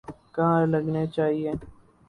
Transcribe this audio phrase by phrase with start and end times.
[0.35, 1.55] کہاں لگنے چاہئیں۔